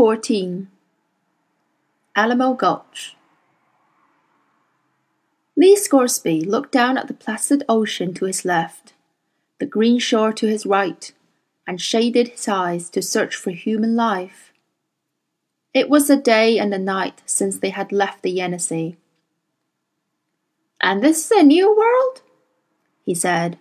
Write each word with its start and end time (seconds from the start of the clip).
Chapter 0.00 0.14
14 0.16 0.68
Alamo 2.16 2.54
Gulch 2.54 3.16
Lee 5.54 5.76
Scoresby 5.76 6.40
looked 6.40 6.72
down 6.72 6.96
at 6.96 7.06
the 7.06 7.12
placid 7.12 7.64
ocean 7.68 8.14
to 8.14 8.24
his 8.24 8.46
left, 8.46 8.94
the 9.58 9.66
green 9.66 9.98
shore 9.98 10.32
to 10.32 10.46
his 10.46 10.64
right, 10.64 11.12
and 11.66 11.82
shaded 11.82 12.28
his 12.28 12.48
eyes 12.48 12.88
to 12.88 13.02
search 13.02 13.36
for 13.36 13.50
human 13.50 13.94
life. 13.94 14.54
It 15.74 15.90
was 15.90 16.08
a 16.08 16.16
day 16.16 16.58
and 16.58 16.72
a 16.72 16.78
night 16.78 17.20
since 17.26 17.58
they 17.58 17.68
had 17.68 17.92
left 17.92 18.22
the 18.22 18.34
Yenisei. 18.34 18.96
And 20.80 21.02
this 21.02 21.26
is 21.26 21.30
a 21.30 21.42
new 21.42 21.76
world? 21.76 22.22
he 23.04 23.14
said. 23.14 23.58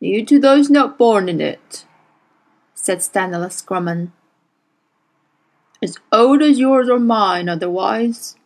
New 0.00 0.24
to 0.26 0.38
those 0.38 0.70
not 0.70 0.96
born 0.96 1.28
in 1.28 1.40
it, 1.40 1.86
said 2.72 3.02
Stanislaus 3.02 3.62
Grumman. 3.62 4.12
As 5.82 5.96
old 6.12 6.42
as 6.42 6.58
yours 6.58 6.88
or 6.88 6.98
mine, 6.98 7.48
otherwise. 7.48 8.36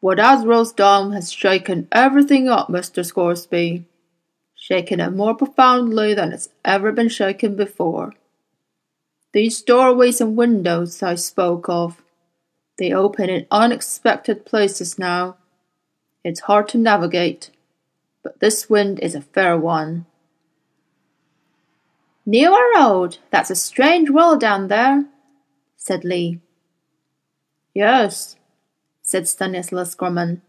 What 0.00 0.18
Asriel's 0.18 0.72
done 0.72 1.12
has 1.12 1.32
shaken 1.32 1.88
everything 1.90 2.48
up, 2.48 2.68
Mr. 2.68 3.04
Scoresby. 3.04 3.84
Shaken 4.54 5.00
it 5.00 5.10
more 5.10 5.34
profoundly 5.34 6.14
than 6.14 6.32
it's 6.32 6.50
ever 6.64 6.92
been 6.92 7.08
shaken 7.08 7.56
before. 7.56 8.14
These 9.32 9.62
doorways 9.62 10.20
and 10.20 10.36
windows 10.36 11.02
I 11.02 11.14
spoke 11.14 11.68
of, 11.68 12.02
they 12.78 12.92
open 12.92 13.28
in 13.28 13.46
unexpected 13.50 14.46
places 14.46 14.98
now. 14.98 15.36
It's 16.24 16.40
hard 16.40 16.66
to 16.68 16.78
navigate, 16.78 17.50
but 18.22 18.40
this 18.40 18.70
wind 18.70 18.98
is 19.00 19.14
a 19.14 19.20
fair 19.20 19.56
one. 19.56 20.06
New 22.24 22.54
or 22.54 22.80
old? 22.80 23.18
That's 23.30 23.50
a 23.50 23.54
strange 23.54 24.08
world 24.08 24.40
down 24.40 24.68
there, 24.68 25.04
said 25.80 26.04
Lee. 26.04 26.38
Yes, 27.74 28.36
said 29.00 29.26
Stanislaus 29.26 29.94
Grumman. 29.94 30.42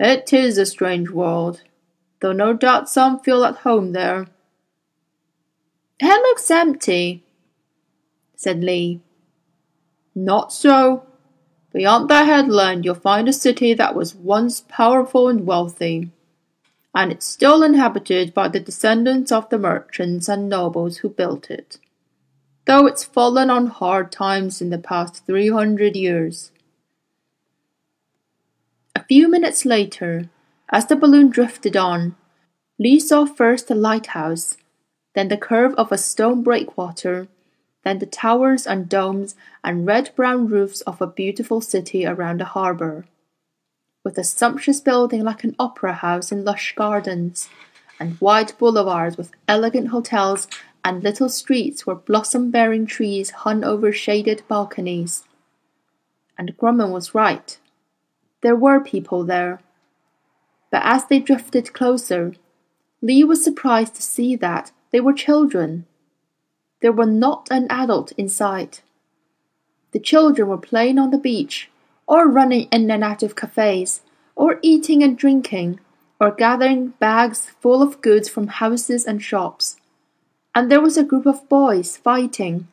It 0.00 0.32
is 0.32 0.58
a 0.58 0.66
strange 0.66 1.10
world, 1.10 1.62
though 2.20 2.32
no 2.32 2.52
doubt 2.52 2.90
some 2.90 3.20
feel 3.20 3.44
at 3.44 3.58
home 3.58 3.92
there. 3.92 4.26
It 6.00 6.22
looks 6.26 6.50
empty, 6.50 7.22
said 8.34 8.64
Lee. 8.64 9.00
Not 10.14 10.52
so. 10.52 11.06
Beyond 11.72 12.10
that 12.10 12.26
headland 12.26 12.84
you'll 12.84 12.96
find 12.96 13.28
a 13.28 13.32
city 13.32 13.72
that 13.74 13.94
was 13.94 14.14
once 14.14 14.64
powerful 14.68 15.28
and 15.28 15.46
wealthy 15.46 16.10
and 16.94 17.10
it's 17.10 17.26
still 17.26 17.62
inhabited 17.62 18.34
by 18.34 18.48
the 18.48 18.60
descendants 18.60 19.32
of 19.32 19.48
the 19.48 19.58
merchants 19.58 20.28
and 20.28 20.48
nobles 20.48 20.98
who 20.98 21.08
built 21.08 21.50
it, 21.50 21.78
though 22.66 22.86
it's 22.86 23.04
fallen 23.04 23.50
on 23.50 23.66
hard 23.66 24.12
times 24.12 24.60
in 24.60 24.70
the 24.70 24.78
past 24.78 25.26
three 25.26 25.50
hundred 25.50 25.96
years. 25.96 26.50
A 28.94 29.04
few 29.04 29.28
minutes 29.28 29.64
later, 29.64 30.28
as 30.70 30.86
the 30.86 30.96
balloon 30.96 31.28
drifted 31.30 31.76
on, 31.76 32.16
Lee 32.78 33.00
saw 33.00 33.26
first 33.26 33.68
the 33.68 33.74
lighthouse, 33.74 34.56
then 35.14 35.28
the 35.28 35.36
curve 35.36 35.74
of 35.74 35.92
a 35.92 35.98
stone 35.98 36.42
breakwater, 36.42 37.28
then 37.84 37.98
the 37.98 38.06
towers 38.06 38.66
and 38.66 38.88
domes 38.88 39.34
and 39.62 39.86
red 39.86 40.10
brown 40.14 40.46
roofs 40.46 40.80
of 40.82 41.00
a 41.00 41.06
beautiful 41.06 41.60
city 41.60 42.06
around 42.06 42.40
a 42.40 42.46
harbour 42.46 43.04
with 44.04 44.18
a 44.18 44.24
sumptuous 44.24 44.80
building 44.80 45.22
like 45.22 45.44
an 45.44 45.54
opera 45.58 45.92
house 45.92 46.32
in 46.32 46.44
lush 46.44 46.74
gardens, 46.74 47.48
and 48.00 48.20
wide 48.20 48.52
boulevards 48.58 49.16
with 49.16 49.30
elegant 49.46 49.88
hotels 49.88 50.48
and 50.84 51.02
little 51.02 51.28
streets 51.28 51.86
where 51.86 51.96
blossom 51.96 52.50
bearing 52.50 52.86
trees 52.86 53.30
hung 53.30 53.64
over 53.64 53.92
shaded 53.92 54.42
balconies. 54.48 55.24
And 56.36 56.56
Grumman 56.56 56.90
was 56.90 57.14
right. 57.14 57.58
There 58.40 58.56
were 58.56 58.80
people 58.80 59.24
there. 59.24 59.60
But 60.70 60.82
as 60.84 61.06
they 61.06 61.20
drifted 61.20 61.72
closer, 61.72 62.34
Lee 63.00 63.24
was 63.24 63.44
surprised 63.44 63.94
to 63.96 64.02
see 64.02 64.36
that 64.36 64.72
they 64.90 65.00
were 65.00 65.12
children. 65.12 65.86
There 66.80 66.92
were 66.92 67.06
not 67.06 67.48
an 67.50 67.66
adult 67.70 68.12
in 68.12 68.28
sight. 68.28 68.82
The 69.92 70.00
children 70.00 70.48
were 70.48 70.58
playing 70.58 70.98
on 70.98 71.10
the 71.10 71.18
beach 71.18 71.70
or 72.06 72.28
running 72.28 72.68
in 72.70 72.90
and 72.90 73.04
out 73.04 73.22
of 73.22 73.36
cafes, 73.36 74.02
or 74.34 74.58
eating 74.62 75.02
and 75.02 75.16
drinking, 75.16 75.80
or 76.20 76.30
gathering 76.30 76.88
bags 76.98 77.50
full 77.60 77.82
of 77.82 78.00
goods 78.00 78.28
from 78.28 78.46
houses 78.48 79.06
and 79.06 79.22
shops. 79.22 79.76
And 80.54 80.70
there 80.70 80.80
was 80.80 80.96
a 80.96 81.04
group 81.04 81.26
of 81.26 81.48
boys 81.48 81.96
fighting, 81.96 82.68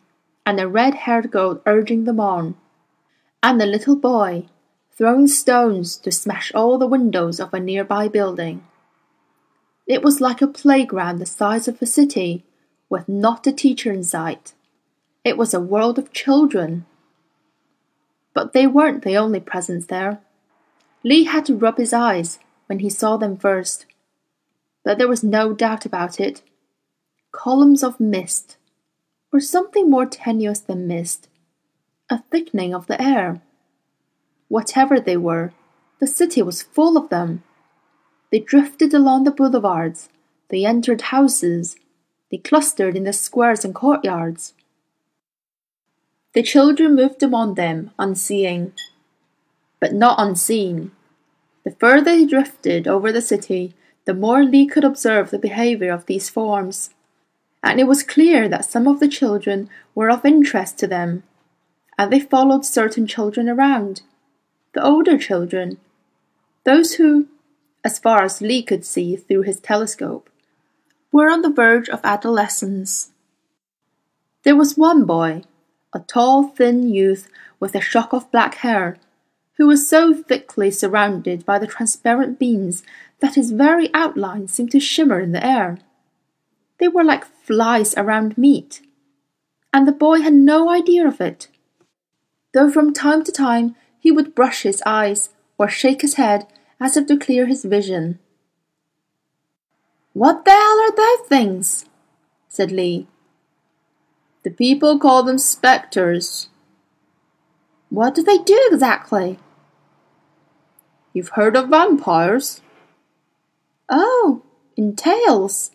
and 0.45 0.59
a 0.59 0.67
red 0.67 0.95
haired 0.95 1.31
girl 1.31 1.62
urging 1.66 2.06
them 2.06 2.19
on, 2.19 2.56
and 3.41 3.62
a 3.62 3.66
little 3.66 3.95
boy 3.95 4.47
throwing 4.91 5.28
stones 5.28 5.95
to 5.95 6.12
smash 6.12 6.51
all 6.53 6.78
the 6.78 6.88
windows 6.88 7.39
of 7.39 7.53
a 7.53 7.59
nearby 7.59 8.07
building. 8.07 8.63
It 9.88 10.03
was 10.03 10.19
like 10.19 10.41
a 10.41 10.47
playground 10.47 11.19
the 11.19 11.25
size 11.25 11.68
of 11.68 11.81
a 11.81 11.85
city, 11.85 12.44
with 12.89 13.07
not 13.07 13.47
a 13.47 13.51
teacher 13.51 13.94
in 13.94 14.03
sight. 14.03 14.53
It 15.23 15.38
was 15.38 15.53
a 15.53 15.62
world 15.62 15.97
of 15.97 16.12
children 16.12 16.85
but 18.34 18.53
they 18.53 18.68
weren't 18.68 19.03
the 19.03 19.18
only 19.18 19.39
presence 19.39 19.88
there. 19.88 20.19
Lee 21.03 21.25
had 21.25 21.45
to 21.45 21.56
rub 21.56 21.78
his 21.78 21.91
eyes 21.91 22.39
when 22.68 22.79
he 22.79 22.89
saw 22.89 23.18
them 23.18 23.35
first. 23.35 23.85
But 24.84 24.97
there 24.97 25.09
was 25.09 25.23
no 25.23 25.53
doubt 25.53 25.85
about 25.85 26.22
it. 26.22 26.41
Columns 27.31 27.84
of 27.84 28.00
mist, 28.00 28.57
or 29.31 29.40
something 29.40 29.90
more 29.90 30.06
tenuous 30.06 30.59
than 30.59 30.88
mist, 30.88 31.29
a 32.09 32.23
thickening 32.31 32.73
of 32.73 32.88
the 32.88 33.00
air. 33.01 33.41
Whatever 34.47 35.00
they 35.00 35.16
were, 35.16 35.53
the 36.00 36.07
city 36.07 36.41
was 36.41 36.63
full 36.63 36.97
of 36.97 37.09
them. 37.09 37.44
They 38.31 38.39
drifted 38.39 38.94
along 38.94 39.23
the 39.23 39.31
boulevards, 39.31 40.09
they 40.50 40.66
entered 40.66 41.01
houses, 41.13 41.75
they 42.31 42.38
clustered 42.38 42.95
in 42.95 43.03
the 43.03 43.13
squares 43.13 43.63
and 43.63 43.75
courtyards. 43.75 44.53
The 46.34 46.44
children 46.44 46.95
moved 46.95 47.22
among 47.23 47.56
them, 47.56 47.91
unseeing, 48.00 48.73
but 49.79 49.94
not 49.94 50.19
unseen. 50.19 50.91
The 51.63 51.72
further 51.72 52.13
he 52.13 52.25
drifted 52.25 52.88
over 52.88 53.12
the 53.12 53.22
city, 53.22 53.73
the 54.06 54.13
more 54.13 54.44
Lee 54.44 54.66
could 54.66 54.84
observe 54.84 55.29
the 55.29 55.39
behavior 55.39 55.91
of 55.91 56.06
these 56.06 56.29
forms, 56.29 56.91
and 57.63 57.79
it 57.79 57.87
was 57.87 58.03
clear 58.03 58.47
that 58.47 58.65
some 58.65 58.87
of 58.87 58.99
the 58.99 59.07
children 59.07 59.69
were 59.93 60.09
of 60.09 60.25
interest 60.25 60.77
to 60.79 60.87
them, 60.87 61.23
and 61.97 62.11
they 62.11 62.19
followed 62.19 62.65
certain 62.65 63.05
children 63.05 63.49
around, 63.49 64.01
the 64.73 64.83
older 64.83 65.17
children, 65.17 65.77
those 66.63 66.93
who, 66.93 67.27
as 67.83 67.99
far 67.99 68.23
as 68.23 68.41
Lee 68.41 68.63
could 68.63 68.85
see 68.85 69.15
through 69.15 69.41
his 69.41 69.59
telescope, 69.59 70.29
were 71.11 71.29
on 71.29 71.41
the 71.41 71.49
verge 71.49 71.89
of 71.89 71.99
adolescence. 72.03 73.11
There 74.43 74.55
was 74.55 74.77
one 74.77 75.05
boy, 75.05 75.43
a 75.93 75.99
tall, 75.99 76.43
thin 76.43 76.89
youth 76.89 77.27
with 77.59 77.75
a 77.75 77.81
shock 77.81 78.13
of 78.13 78.31
black 78.31 78.55
hair, 78.55 78.97
who 79.57 79.67
was 79.67 79.89
so 79.89 80.13
thickly 80.13 80.71
surrounded 80.71 81.45
by 81.45 81.59
the 81.59 81.67
transparent 81.67 82.39
beams 82.39 82.83
that 83.19 83.35
his 83.35 83.51
very 83.51 83.89
outline 83.93 84.47
seemed 84.47 84.71
to 84.71 84.79
shimmer 84.79 85.19
in 85.19 85.33
the 85.33 85.45
air. 85.45 85.79
They 86.79 86.88
were 86.88 87.03
like 87.03 87.25
flies 87.25 87.94
around 87.97 88.38
meat, 88.38 88.81
and 89.73 89.88
the 89.88 89.91
boy 89.91 90.22
had 90.22 90.34
no 90.34 90.69
idea 90.69 91.07
of 91.07 91.19
it, 91.19 91.47
though 92.53 92.71
from 92.71 92.94
time 92.94 93.24
to 93.25 93.31
time 93.31 93.75
he 94.00 94.12
would 94.12 94.36
brush 94.36 94.63
his 94.63 94.81
eyes 94.86 95.30
or 95.57 95.68
shake 95.68 96.01
his 96.01 96.15
head 96.15 96.48
as 96.80 96.95
if 96.95 97.07
to 97.07 97.18
clear 97.18 97.45
his 97.45 97.65
vision. 97.65 98.19
What 100.13 100.45
the 100.45 100.51
hell 100.51 100.80
are 100.80 100.95
those 100.95 101.27
things? 101.27 101.86
said 102.48 102.71
Lee. 102.71 103.07
The 104.44 104.50
people 104.50 104.98
call 104.98 105.24
them 105.24 105.38
spectres. 105.38 106.50
What 107.89 108.15
do 108.15 108.24
they 108.24 108.38
do 108.38 108.69
exactly? 108.71 109.38
You've 111.13 111.30
heard 111.30 111.56
of 111.57 111.69
vampires? 111.69 112.62
Oh, 113.89 114.44
in 114.77 114.95
tales. 114.95 115.71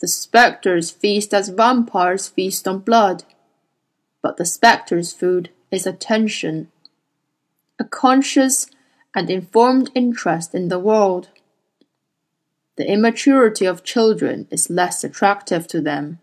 The 0.00 0.08
spectres 0.08 0.90
feast 0.90 1.34
as 1.34 1.48
vampires 1.48 2.28
feast 2.28 2.68
on 2.68 2.80
blood. 2.80 3.24
But 4.22 4.36
the 4.36 4.46
spectres' 4.46 5.12
food 5.12 5.50
is 5.70 5.86
attention, 5.86 6.70
a 7.78 7.84
conscious 7.84 8.66
and 9.14 9.28
informed 9.28 9.90
interest 9.94 10.54
in 10.54 10.68
the 10.68 10.78
world. 10.78 11.28
The 12.76 12.88
immaturity 12.88 13.66
of 13.66 13.82
children 13.82 14.46
is 14.50 14.70
less 14.70 15.02
attractive 15.02 15.66
to 15.68 15.80
them. 15.80 16.20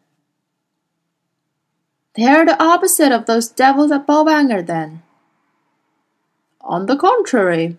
They're 2.15 2.45
the 2.45 2.61
opposite 2.63 3.11
of 3.11 3.25
those 3.25 3.49
devils 3.49 3.91
above 3.91 4.27
Bolvangar, 4.27 4.65
then. 4.65 5.03
On 6.61 6.85
the 6.85 6.95
contrary, 6.95 7.77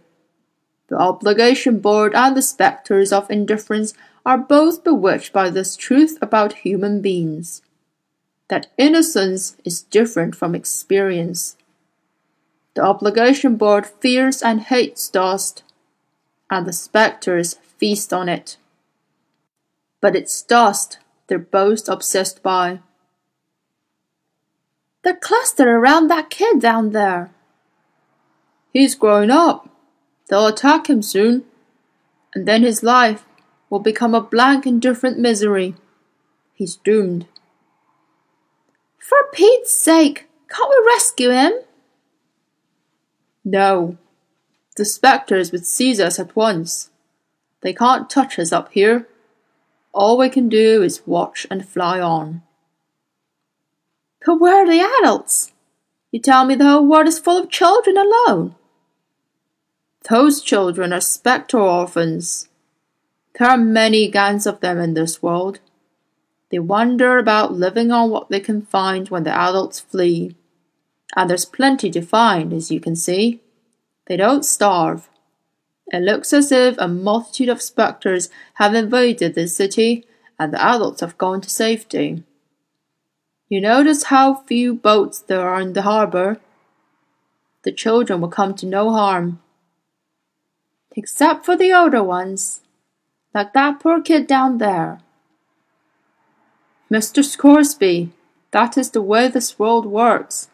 the 0.88 0.96
Oblation 0.96 1.81
Board 1.81 2.14
and 2.14 2.37
the 2.37 2.42
spectres 2.42 3.12
of 3.12 3.31
indifference 3.31 3.94
are 4.26 4.37
both 4.37 4.84
bewitched 4.84 5.32
by 5.32 5.49
this 5.49 5.76
truth 5.76 6.19
about 6.20 6.52
human 6.52 7.00
beings. 7.00 7.62
that 8.49 8.69
innocence 8.78 9.56
is 9.64 9.82
different 9.82 10.34
from 10.37 10.55
experience. 10.55 11.56
The 12.75 12.82
Oblation 12.82 13.56
Board 13.56 13.87
fears 13.87 14.43
and 14.43 14.61
hates 14.61 15.08
dust, 15.08 15.64
and 16.50 16.67
the 16.67 16.73
spectres 16.73 17.55
feast 17.78 18.12
on 18.12 18.28
it. 18.28 18.56
But 20.00 20.14
it's 20.14 20.43
dust 20.43 20.99
they're 21.26 21.38
both 21.38 21.88
obsessed 21.88 22.43
by. 22.43 22.81
They're 25.02 25.17
clustered 25.17 25.67
around 25.67 26.08
that 26.08 26.31
kid 26.31 26.61
down 26.61 26.90
there. 26.90 27.32
He's 28.73 28.94
growing 28.94 29.31
up. 29.31 29.69
They'll 30.28 30.46
attack 30.46 30.88
him 30.88 31.02
soon, 31.02 31.44
and 32.34 32.46
then 32.46 32.62
his 32.62 32.82
life 32.82 33.25
will 33.70 33.80
become 33.80 34.14
a 34.14 34.20
blank 34.20 34.66
indifferent 34.66 35.18
misery. 35.18 35.74
He's 36.54 36.76
doomed. 36.76 37.26
For 38.98 39.18
Pete's 39.32 39.76
sake, 39.76 40.26
can't 40.48 40.70
we 40.70 40.86
rescue 40.86 41.30
him? 41.30 41.52
No. 43.44 43.96
The 44.76 44.84
spectres 44.84 45.52
would 45.52 45.66
seize 45.66 46.00
us 46.00 46.18
at 46.18 46.34
once. 46.34 46.90
They 47.62 47.72
can't 47.72 48.10
touch 48.10 48.38
us 48.38 48.52
up 48.52 48.72
here. 48.72 49.08
All 49.92 50.18
we 50.18 50.28
can 50.28 50.48
do 50.48 50.82
is 50.82 51.06
watch 51.06 51.46
and 51.50 51.66
fly 51.66 52.00
on. 52.00 52.42
But 54.24 54.40
where 54.40 54.64
are 54.64 54.66
the 54.66 54.80
adults? 55.00 55.52
You 56.10 56.20
tell 56.20 56.44
me 56.44 56.54
the 56.54 56.64
whole 56.64 56.86
world 56.86 57.06
is 57.06 57.18
full 57.18 57.38
of 57.38 57.50
children 57.50 57.96
alone. 57.96 58.54
Those 60.10 60.42
children 60.42 60.92
are 60.92 61.00
spectre 61.00 61.58
orphans. 61.58 62.48
There 63.38 63.49
are 63.49 63.59
many 63.59 64.09
gangs 64.09 64.47
of 64.47 64.61
them 64.61 64.79
in 64.79 64.94
this 64.94 65.23
world. 65.23 65.61
They 66.50 66.59
wander 66.59 67.19
about 67.19 67.53
living 67.53 67.91
on 67.91 68.11
what 68.11 68.31
they 68.31 68.41
can 68.41 68.62
find 68.62 69.09
when 69.09 69.25
the 69.25 69.37
adults 69.37 69.81
flee. 69.81 70.37
And 71.15 71.29
there's 71.29 71.44
plenty 71.44 71.91
to 71.91 72.00
find, 72.03 72.53
as 72.53 72.71
you 72.71 72.81
can 72.81 72.97
see. 72.97 73.43
They 74.06 74.17
don't 74.17 74.44
starve. 74.44 75.09
It 75.88 76.03
looks 76.03 76.33
as 76.33 76.50
if 76.50 76.77
a 76.79 76.88
multitude 76.88 77.49
of 77.49 77.62
spectres 77.62 78.31
have 78.55 78.75
invaded 78.75 79.35
this 79.35 79.55
city 79.55 80.05
and 80.38 80.53
the 80.53 80.65
adults 80.65 81.00
have 81.00 81.19
gone 81.19 81.41
to 81.43 81.50
safety. 81.50 82.25
You 83.49 83.61
notice 83.61 84.05
how 84.05 84.35
few 84.35 84.75
boats 84.75 85.21
there 85.21 85.47
are 85.47 85.61
in 85.61 85.75
the 85.75 85.83
harbor? 85.83 86.41
The 87.62 87.73
children 87.73 88.21
will 88.21 88.29
come 88.29 88.55
to 88.55 88.67
no 88.67 88.91
harm. 88.91 89.41
Except 90.97 91.44
for 91.44 91.56
the 91.56 91.73
older 91.73 92.03
ones, 92.03 92.62
like 93.37 93.53
that 93.53 93.79
poor 93.81 94.00
kid 94.00 94.27
down 94.27 94.56
there. 94.56 94.99
Mr. 96.91 97.23
Scoresby, 97.23 98.11
that 98.50 98.79
is 98.79 98.93
the 98.93 99.03
way 99.03 99.29
this 99.29 99.59
world 99.59 99.85
works, 99.85 100.49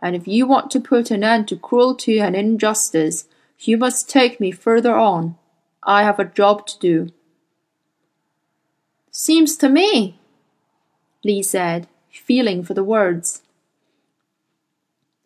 and 0.00 0.16
if 0.16 0.26
you 0.26 0.46
want 0.46 0.70
to 0.70 0.80
put 0.80 1.10
an 1.10 1.22
end 1.22 1.46
to 1.48 1.56
cruelty 1.56 2.20
and 2.20 2.34
injustice, 2.34 3.26
you 3.58 3.76
must 3.76 4.08
take 4.08 4.40
me 4.40 4.50
further 4.50 4.96
on. 4.96 5.36
I 5.82 6.04
have 6.04 6.18
a 6.18 6.24
job 6.24 6.66
to 6.68 6.78
do. 6.78 7.12
Seems 9.10 9.54
to 9.58 9.68
me, 9.68 10.18
Lee 11.22 11.42
said, 11.42 11.86
feeling 12.10 12.64
for 12.64 12.72
the 12.72 12.82
words. 12.82 13.42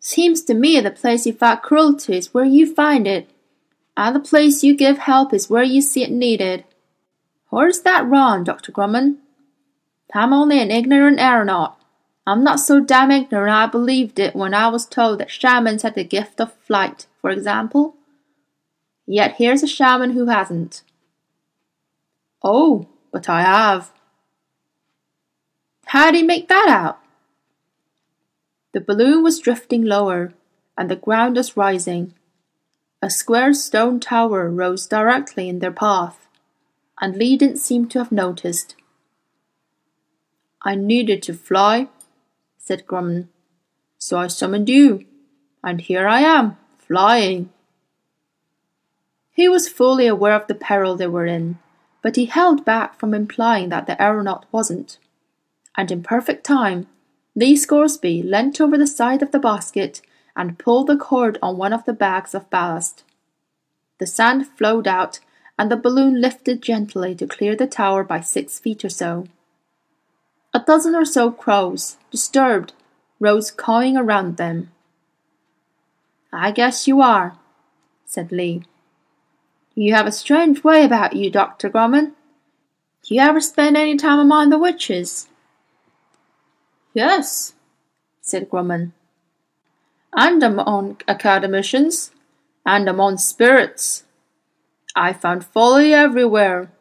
Seems 0.01 0.41
to 0.41 0.53
me 0.53 0.81
the 0.81 0.91
place 0.91 1.25
you 1.25 1.31
fight 1.31 1.61
cruelty 1.61 2.17
is 2.17 2.33
where 2.33 2.43
you 2.43 2.73
find 2.73 3.07
it, 3.07 3.29
and 3.95 4.13
the 4.13 4.19
place 4.19 4.61
you 4.61 4.75
give 4.75 4.97
help 4.97 5.33
is 5.33 5.49
where 5.49 5.63
you 5.63 5.81
see 5.81 6.03
it 6.03 6.11
needed. 6.11 6.65
Is 7.51 7.81
that 7.81 8.07
wrong, 8.07 8.43
Dr. 8.43 8.71
Grumman? 8.71 9.17
I'm 10.13 10.33
only 10.33 10.61
an 10.61 10.71
ignorant 10.71 11.19
aeronaut. 11.19 11.77
I'm 12.25 12.43
not 12.43 12.59
so 12.59 12.79
damn 12.79 13.11
ignorant 13.11 13.53
I 13.53 13.67
believed 13.67 14.19
it 14.19 14.35
when 14.35 14.53
I 14.53 14.67
was 14.67 14.85
told 14.85 15.19
that 15.19 15.31
shamans 15.31 15.83
had 15.83 15.95
the 15.95 16.03
gift 16.03 16.41
of 16.41 16.53
flight, 16.53 17.07
for 17.21 17.29
example. 17.29 17.95
Yet 19.05 19.35
here's 19.37 19.63
a 19.63 19.67
shaman 19.67 20.11
who 20.11 20.25
hasn't. 20.25 20.83
Oh, 22.43 22.87
but 23.11 23.29
I 23.29 23.41
have. 23.41 23.91
How 25.85 26.11
did 26.11 26.17
he 26.17 26.23
make 26.23 26.49
that 26.49 26.67
out? 26.67 26.99
The 28.73 28.81
balloon 28.81 29.23
was 29.23 29.39
drifting 29.39 29.83
lower, 29.83 30.33
and 30.77 30.91
the 30.91 30.97
ground 30.97 31.37
was 31.37 31.55
rising. 31.55 32.13
A 33.01 33.09
square 33.09 33.53
stone 33.53 33.99
tower 33.99 34.49
rose 34.49 34.85
directly 34.85 35.47
in 35.47 35.59
their 35.59 35.71
path, 35.71 36.26
and 36.99 37.15
Lee 37.15 37.37
didn't 37.37 37.57
seem 37.57 37.87
to 37.89 37.99
have 37.99 38.11
noticed. 38.11 38.75
I 40.61 40.75
needed 40.75 41.21
to 41.23 41.33
fly, 41.33 41.87
said 42.57 42.87
Grumman, 42.87 43.27
so 43.97 44.17
I 44.17 44.27
summoned 44.27 44.69
you, 44.69 45.05
and 45.63 45.81
here 45.81 46.07
I 46.07 46.21
am, 46.21 46.57
flying. 46.77 47.49
He 49.31 49.47
was 49.47 49.69
fully 49.69 50.07
aware 50.07 50.33
of 50.33 50.47
the 50.47 50.55
peril 50.55 50.95
they 50.95 51.07
were 51.07 51.25
in, 51.25 51.59
but 52.01 52.15
he 52.15 52.25
held 52.25 52.65
back 52.65 52.99
from 52.99 53.13
implying 53.13 53.69
that 53.69 53.85
the 53.85 54.01
aeronaut 54.01 54.45
wasn't. 54.51 54.97
And 55.75 55.91
in 55.91 56.01
perfect 56.01 56.43
time, 56.43 56.87
Lee 57.35 57.55
Scoresby 57.55 58.23
leant 58.23 58.59
over 58.59 58.77
the 58.79 58.87
side 58.87 59.21
of 59.21 59.31
the 59.31 59.39
basket 59.39 60.01
and 60.35 60.57
pulled 60.57 60.87
the 60.87 60.97
cord 60.97 61.37
on 61.41 61.57
one 61.57 61.71
of 61.71 61.85
the 61.85 61.93
bags 61.93 62.33
of 62.33 62.49
ballast. 62.49 63.03
The 63.99 64.07
sand 64.07 64.47
flowed 64.47 64.87
out, 64.87 65.19
and 65.57 65.71
the 65.71 65.77
balloon 65.77 66.21
lifted 66.21 66.61
gently 66.61 67.15
to 67.15 67.27
clear 67.27 67.55
the 67.55 67.67
tower 67.67 68.03
by 68.03 68.21
six 68.21 68.59
feet 68.59 68.85
or 68.85 68.89
so. 68.89 69.27
A 70.53 70.59
dozen 70.59 70.95
or 70.95 71.05
so 71.05 71.31
crows, 71.31 71.97
disturbed, 72.11 72.73
rose 73.19 73.51
cawing 73.51 73.97
around 73.97 74.37
them. 74.37 74.71
I 76.31 76.51
guess 76.51 76.87
you 76.87 77.01
are, 77.01 77.37
said 78.05 78.31
Lee. 78.31 78.63
You 79.75 79.93
have 79.93 80.07
a 80.07 80.11
strange 80.11 80.63
way 80.63 80.83
about 80.83 81.15
you, 81.15 81.29
Dr. 81.29 81.69
Grumman. 81.69 82.13
Do 83.03 83.15
you 83.15 83.21
ever 83.21 83.39
spend 83.39 83.77
any 83.77 83.95
time 83.95 84.19
among 84.19 84.49
the 84.49 84.57
witches? 84.57 85.27
Yes, 86.93 87.53
said 88.21 88.49
Grumman. 88.49 88.91
And 90.13 90.41
among 90.41 91.01
academicians, 91.07 92.11
and 92.65 92.89
among 92.89 93.17
spirits. 93.17 94.03
I 94.97 95.13
found 95.13 95.45
folly 95.45 95.93
everywhere, 95.93 96.71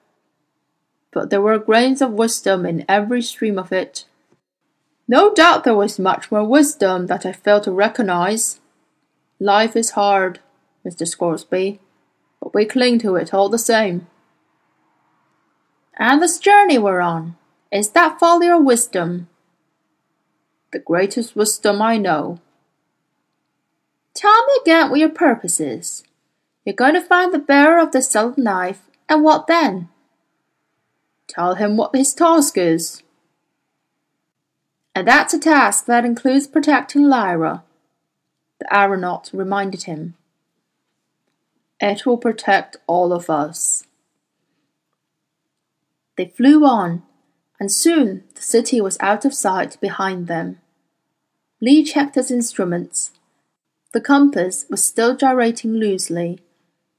but 1.13 1.31
there 1.31 1.41
were 1.41 1.59
grains 1.59 2.03
of 2.03 2.13
wisdom 2.13 2.67
in 2.67 2.85
every 2.89 3.23
stream 3.23 3.59
of 3.59 3.73
it. 3.73 4.07
No 5.07 5.33
doubt 5.33 5.65
there 5.65 5.77
was 5.77 5.99
much 5.99 6.33
more 6.33 6.45
wisdom 6.45 7.07
that 7.07 7.25
I 7.25 7.33
failed 7.33 7.65
to 7.65 7.73
recognize. 7.73 8.61
Life 9.39 9.77
is 9.77 9.91
hard, 9.91 10.41
Mr. 10.85 11.07
Scoresby 11.07 11.79
but 12.47 12.55
we 12.55 12.65
cling 12.65 12.97
to 12.97 13.17
it 13.17 13.35
all 13.35 13.49
the 13.49 13.59
same. 13.59 14.07
And 15.99 16.23
this 16.23 16.39
journey 16.39 16.79
we're 16.79 17.01
on, 17.01 17.37
is 17.73 17.91
that 17.91 18.21
folly 18.21 18.49
or 18.49 18.63
wisdom? 18.63 19.29
The 20.73 20.79
greatest 20.79 21.35
wisdom 21.35 21.83
I 21.83 21.97
know. 21.97 22.39
Tell 24.15 24.47
me 24.47 24.53
again 24.63 24.91
what 24.91 25.01
your 25.01 25.09
purpose 25.09 25.59
is. 25.59 26.05
You're 26.67 26.75
going 26.75 26.95
to 26.95 27.01
find 27.01 27.33
the 27.33 27.39
bearer 27.39 27.79
of 27.79 27.93
the 27.93 28.03
silver 28.03 28.41
knife, 28.41 28.83
and 29.09 29.23
what 29.23 29.47
then? 29.47 29.89
Tell 31.29 31.55
him 31.55 31.77
what 31.77 31.95
his 31.95 32.13
task 32.13 32.59
is. 32.59 33.05
And 34.93 35.07
that's 35.07 35.33
a 35.33 35.39
task 35.39 35.87
that 35.87 36.05
includes 36.05 36.49
protecting 36.49 37.05
Lyra, 37.05 37.63
the 38.59 38.67
aeronaut 38.77 39.31
reminded 39.33 39.85
him. 39.85 40.15
It 41.79 42.05
will 42.05 42.19
protect 42.19 42.79
all 42.89 43.13
of 43.13 43.31
us. 43.31 43.85
They 46.17 46.33
flew 46.37 46.65
on, 46.65 47.05
and 47.61 47.71
soon 47.71 48.25
the 48.35 48.43
city 48.43 48.81
was 48.81 48.99
out 48.99 49.25
of 49.25 49.35
sight 49.35 49.81
behind 49.81 50.27
them. 50.27 50.59
Lee 51.61 51.85
checked 51.85 52.17
his 52.17 52.33
instruments. 52.33 53.13
The 53.93 54.01
compass 54.01 54.67
was 54.69 54.85
still 54.85 55.15
gyrating 55.15 55.75
loosely, 55.75 56.41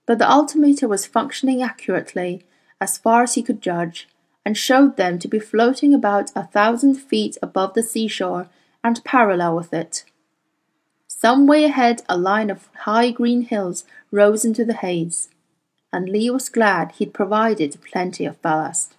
but 0.07 0.17
the 0.17 0.27
altimeter 0.27 0.87
was 0.87 1.05
functioning 1.05 1.61
accurately 1.61 2.43
as 2.81 2.97
far 2.97 3.23
as 3.23 3.35
he 3.35 3.43
could 3.43 3.61
judge, 3.61 4.07
and 4.45 4.57
showed 4.57 4.95
them 4.95 5.19
to 5.19 5.27
be 5.27 5.39
floating 5.39 5.93
about 5.93 6.31
a 6.35 6.45
thousand 6.45 6.95
feet 6.95 7.37
above 7.43 7.73
the 7.73 7.83
seashore 7.83 8.47
and 8.83 9.03
parallel 9.03 9.55
with 9.55 9.73
it. 9.73 10.05
Some 11.07 11.47
way 11.47 11.65
ahead 11.65 12.03
a 12.07 12.17
line 12.17 12.49
of 12.49 12.69
high 12.81 13.11
green 13.11 13.41
hills 13.41 13.83
rose 14.11 14.45
into 14.45 14.63
the 14.63 14.75
haze, 14.75 15.29
and 15.91 16.07
Lee 16.07 16.29
was 16.29 16.47
glad 16.47 16.93
he'd 16.93 17.13
provided 17.13 17.81
plenty 17.91 18.25
of 18.25 18.41
ballast. 18.41 18.95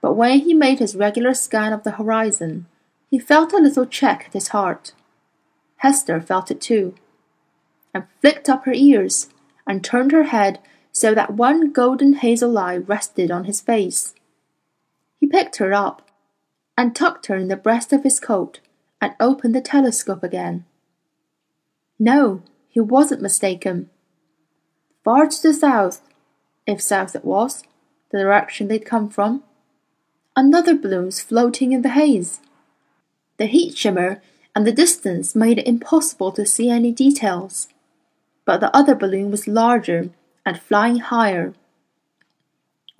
But 0.00 0.14
when 0.14 0.40
he 0.40 0.54
made 0.54 0.78
his 0.78 0.96
regular 0.96 1.34
scan 1.34 1.72
of 1.72 1.82
the 1.82 1.92
horizon, 1.92 2.66
he 3.10 3.18
felt 3.18 3.52
a 3.52 3.58
little 3.58 3.84
check 3.84 4.24
at 4.26 4.32
his 4.32 4.48
heart. 4.48 4.92
Hester 5.78 6.20
felt 6.20 6.50
it 6.50 6.60
too, 6.60 6.94
and 7.92 8.04
flicked 8.20 8.48
up 8.48 8.64
her 8.64 8.72
ears 8.72 9.28
and 9.66 9.82
turned 9.84 10.12
her 10.12 10.24
head 10.24 10.58
so 10.92 11.14
that 11.14 11.34
one 11.34 11.72
golden 11.72 12.14
hazel 12.14 12.56
eye 12.58 12.76
rested 12.76 13.30
on 13.30 13.44
his 13.44 13.60
face. 13.60 14.14
He 15.18 15.26
picked 15.26 15.56
her 15.56 15.72
up, 15.72 16.10
and 16.80 16.96
tucked 16.96 17.26
her 17.26 17.36
in 17.36 17.48
the 17.48 17.56
breast 17.56 17.92
of 17.92 18.04
his 18.04 18.18
coat 18.18 18.60
and 19.02 19.14
opened 19.20 19.54
the 19.54 19.60
telescope 19.60 20.22
again. 20.22 20.64
No, 21.98 22.42
he 22.68 22.80
wasn't 22.80 23.20
mistaken. 23.20 23.90
Far 25.04 25.26
to 25.26 25.42
the 25.42 25.52
south, 25.52 26.00
if 26.66 26.80
south 26.80 27.14
it 27.14 27.22
was, 27.22 27.64
the 28.10 28.18
direction 28.18 28.68
they'd 28.68 28.86
come 28.86 29.10
from, 29.10 29.42
another 30.34 30.74
balloon 30.74 31.04
was 31.06 31.20
floating 31.20 31.72
in 31.72 31.82
the 31.82 31.90
haze. 31.90 32.40
The 33.36 33.46
heat 33.46 33.76
shimmer 33.76 34.22
and 34.54 34.66
the 34.66 34.72
distance 34.72 35.36
made 35.36 35.58
it 35.58 35.66
impossible 35.66 36.32
to 36.32 36.46
see 36.46 36.70
any 36.70 36.92
details, 36.92 37.68
but 38.44 38.60
the 38.60 38.74
other 38.74 38.94
balloon 38.94 39.30
was 39.30 39.46
larger 39.46 40.10
and 40.44 40.60
flying 40.60 40.98
higher. 40.98 41.54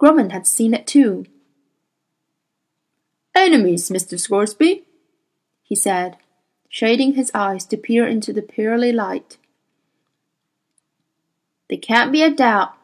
Grumman 0.01 0.33
had 0.33 0.47
seen 0.47 0.75
it 0.75 0.87
too. 0.87 1.27
Enemies, 3.35 3.91
Mr. 3.91 4.19
Scoresby, 4.19 4.85
he 5.63 5.75
said, 5.75 6.17
shading 6.69 7.15
his 7.15 7.31
eyes 7.35 7.65
to 7.67 7.77
peer 7.77 8.07
into 8.07 8.33
the 8.33 8.43
pearly 8.43 8.93
light. 8.93 9.39
There 11.69 11.79
can't 11.79 12.13
be 12.13 12.23
a 12.23 12.31
doubt. 12.31 12.75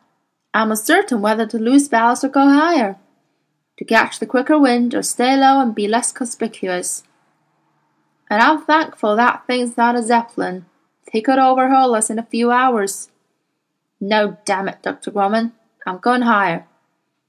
I'm 0.55 0.71
uncertain 0.71 1.21
whether 1.21 1.47
to 1.47 1.59
lose 1.59 1.89
ballast 1.89 2.25
or 2.25 2.29
go 2.29 2.49
higher, 2.49 2.97
to 3.77 3.85
catch 3.85 4.19
the 4.19 4.27
quicker 4.27 4.59
wind 4.59 4.95
or 4.95 5.03
stay 5.03 5.37
low 5.37 5.61
and 5.61 5.75
be 5.75 5.89
less 5.89 6.13
conspicuous. 6.13 7.03
And 8.31 8.41
I'm 8.41 8.65
thankful 8.65 9.17
that 9.17 9.47
thing's 9.47 9.77
not 9.77 9.97
a 9.97 10.03
zeppelin. 10.03 10.67
He 11.13 11.23
could 11.23 11.39
overhaul 11.39 11.95
us 11.95 12.11
in 12.11 12.19
a 12.19 12.27
few 12.27 12.51
hours. 12.51 13.11
No, 14.01 14.39
damn 14.45 14.69
it, 14.69 14.83
Dr. 14.83 15.11
Grumman, 15.11 15.53
I'm 15.87 15.99
going 15.99 16.23
higher. 16.23 16.67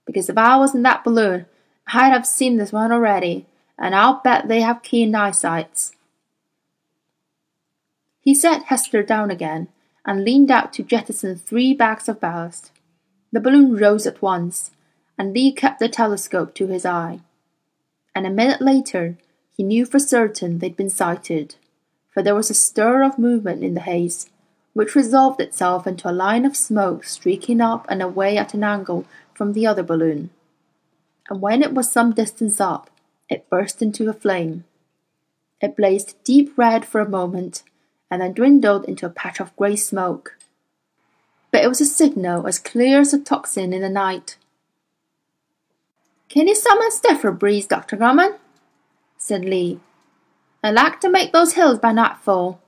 Because 0.06 0.30
if 0.30 0.38
I 0.38 0.58
was 0.58 0.74
in 0.74 0.84
that 0.84 1.04
balloon, 1.04 1.46
I'd 1.94 2.12
have 2.12 2.26
seen 2.26 2.58
this 2.58 2.72
one 2.72 2.92
already, 2.92 3.46
and 3.78 3.96
I'll 3.96 4.22
bet 4.24 4.48
they 4.48 4.62
have 4.62 4.84
keen 4.84 5.14
eyesights. 5.16 5.92
He 8.20 8.36
set 8.36 8.64
Hester 8.64 9.04
down 9.04 9.32
again 9.32 9.70
and 10.06 10.24
leaned 10.24 10.52
out 10.52 10.74
to 10.74 10.84
jettison 10.84 11.36
three 11.38 11.74
bags 11.74 12.10
of 12.10 12.20
ballast. 12.20 12.72
The 13.32 13.40
balloon 13.40 13.78
rose 13.78 14.08
at 14.08 14.22
once, 14.22 14.72
and 15.18 15.34
Lee 15.34 15.52
kept 15.52 15.80
the 15.80 15.90
telescope 15.90 16.54
to 16.56 16.68
his 16.68 16.86
eye. 16.86 17.20
And 18.16 18.26
a 18.26 18.30
minute 18.30 18.62
later, 18.62 19.18
he 19.56 19.64
knew 19.64 19.86
for 19.86 20.00
certain 20.00 20.60
they'd 20.60 20.78
been 20.78 20.90
sighted, 20.90 21.56
for 22.18 22.24
there 22.24 22.34
was 22.34 22.50
a 22.50 22.56
stir 22.56 23.04
of 23.04 23.20
movement 23.20 23.64
in 23.64 23.76
the 23.76 23.82
haze, 23.82 24.28
which 24.74 24.96
resolved 24.96 25.40
itself 25.40 25.86
into 25.86 26.10
a 26.10 26.12
line 26.12 26.46
of 26.46 26.58
smoke 26.58 27.04
streaking 27.04 27.62
up 27.62 27.86
and 27.90 28.02
away 28.02 28.40
at 28.40 28.56
an 28.56 28.64
angle 28.64 29.06
from 29.36 29.54
the 29.54 29.68
other 29.68 29.84
balloon. 29.84 30.32
And 31.30 31.44
when 31.44 31.62
it 31.62 31.76
was 31.76 31.92
some 31.92 32.14
distance 32.14 32.60
up, 32.60 32.90
it 33.30 33.48
burst 33.52 33.84
into 33.84 34.10
a 34.10 34.14
flame. 34.14 34.64
It 35.62 35.78
blazed 35.78 36.16
deep 36.24 36.58
red 36.58 36.86
for 36.86 37.02
a 37.02 37.08
moment 37.08 37.62
and 38.10 38.20
then 38.20 38.34
dwindled 38.34 38.86
into 38.86 39.06
a 39.06 39.12
patch 39.12 39.40
of 39.40 39.56
grey 39.56 39.76
smoke. 39.76 40.40
But 41.52 41.64
it 41.64 41.68
was 41.68 41.82
a 41.82 41.86
signal 41.86 42.48
as 42.48 42.58
clear 42.58 43.00
as 43.00 43.14
a 43.14 43.20
tocsin 43.20 43.74
in 43.74 43.84
the 43.84 43.90
night. 43.90 44.38
Can 46.30 46.48
you 46.48 46.56
summon 46.56 46.90
stiffer 46.90 47.32
breeze, 47.32 47.68
Dr. 47.68 47.96
Grumman? 47.96 48.38
said 49.20 49.46
Lee. 49.46 49.80
I'd 50.68 50.74
like 50.74 51.00
to 51.00 51.10
make 51.10 51.32
those 51.32 51.54
hills 51.54 51.80
by 51.80 51.94
nightfall. 51.94 52.60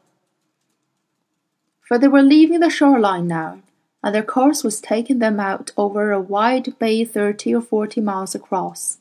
For 1.82 2.00
they 2.00 2.08
were 2.08 2.22
leaving 2.22 2.62
the 2.62 2.70
shoreline 2.70 3.28
now, 3.28 3.60
and 4.02 4.16
their 4.16 4.24
course 4.24 4.64
was 4.64 4.80
taking 4.80 5.20
them 5.20 5.38
out 5.38 5.72
over 5.76 6.14
a 6.14 6.22
wide 6.22 6.80
bay 6.80 7.04
thirty 7.04 7.54
or 7.54 7.60
forty 7.60 8.00
miles 8.00 8.34
across. 8.34 9.00